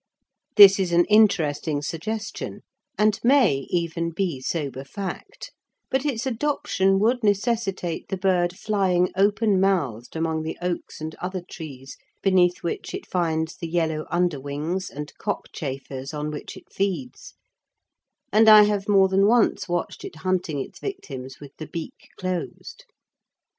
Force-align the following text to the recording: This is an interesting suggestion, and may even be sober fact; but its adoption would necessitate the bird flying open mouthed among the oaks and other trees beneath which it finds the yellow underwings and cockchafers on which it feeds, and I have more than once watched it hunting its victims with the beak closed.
This 0.55 0.79
is 0.79 0.91
an 0.93 1.05
interesting 1.09 1.83
suggestion, 1.83 2.61
and 2.97 3.19
may 3.23 3.67
even 3.69 4.09
be 4.09 4.39
sober 4.41 4.83
fact; 4.83 5.51
but 5.91 6.05
its 6.07 6.25
adoption 6.25 6.97
would 6.97 7.23
necessitate 7.23 8.07
the 8.09 8.17
bird 8.17 8.57
flying 8.57 9.11
open 9.15 9.59
mouthed 9.61 10.15
among 10.15 10.41
the 10.41 10.57
oaks 10.59 11.01
and 11.01 11.13
other 11.21 11.43
trees 11.47 11.97
beneath 12.23 12.63
which 12.63 12.95
it 12.95 13.05
finds 13.05 13.55
the 13.57 13.69
yellow 13.69 14.07
underwings 14.09 14.89
and 14.89 15.13
cockchafers 15.19 16.15
on 16.15 16.31
which 16.31 16.57
it 16.57 16.73
feeds, 16.73 17.35
and 18.33 18.49
I 18.49 18.63
have 18.63 18.89
more 18.89 19.07
than 19.07 19.27
once 19.27 19.69
watched 19.69 20.03
it 20.03 20.15
hunting 20.25 20.59
its 20.59 20.79
victims 20.79 21.39
with 21.39 21.51
the 21.59 21.67
beak 21.67 22.09
closed. 22.17 22.85